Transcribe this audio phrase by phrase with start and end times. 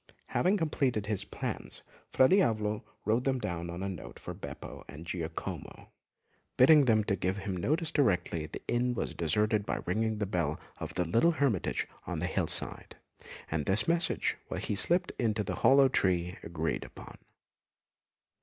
[0.29, 5.05] Having completed his plans, Fra Diavolo wrote them down on a note for Beppo and
[5.05, 5.89] Giacomo,
[6.57, 10.59] bidding them to give him notice directly the inn was deserted by ringing the bell
[10.79, 12.95] of a little hermitage on the hillside;
[13.51, 17.19] and this message he slipped into the hollow tree agreed upon.